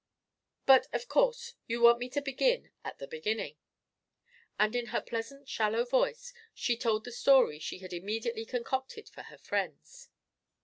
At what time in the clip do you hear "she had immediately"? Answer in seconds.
7.59-8.45